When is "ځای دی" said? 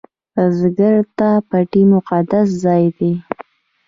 2.63-3.11